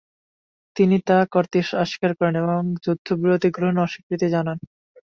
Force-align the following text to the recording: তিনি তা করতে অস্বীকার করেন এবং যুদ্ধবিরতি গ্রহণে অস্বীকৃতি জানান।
তিনি 0.75 0.97
তা 1.07 1.17
করতে 1.33 1.55
অস্বীকার 1.75 2.11
করেন 2.17 2.35
এবং 2.41 2.59
যুদ্ধবিরতি 2.83 3.47
গ্রহণে 3.55 3.79
অস্বীকৃতি 3.81 4.27
জানান। 4.35 4.57